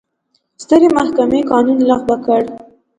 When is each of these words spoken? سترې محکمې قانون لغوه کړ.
سترې 0.63 0.89
محکمې 0.97 1.39
قانون 1.51 1.79
لغوه 1.89 2.17
کړ. 2.25 2.41